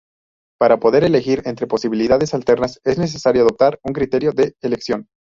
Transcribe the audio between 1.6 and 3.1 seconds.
posibilidades alternativas es